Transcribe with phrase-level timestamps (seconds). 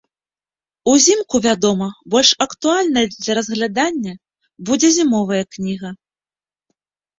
[0.93, 4.13] Узімку, вядома, больш актуальнай для разглядання
[4.73, 5.89] будзе зімовая кніга.